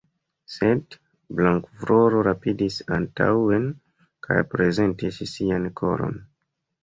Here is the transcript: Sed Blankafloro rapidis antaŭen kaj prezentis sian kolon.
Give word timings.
Sed 0.51 0.95
Blankafloro 1.39 2.23
rapidis 2.27 2.79
antaŭen 2.97 3.69
kaj 4.29 4.39
prezentis 4.55 5.23
sian 5.35 5.69
kolon. 5.83 6.19